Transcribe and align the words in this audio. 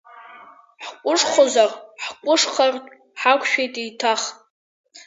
Ҳҟәышхозар, 0.85 1.69
ҳҟәышхартә 2.03 2.89
ҳақәшәеит 3.21 3.73
еиҭах. 3.81 4.21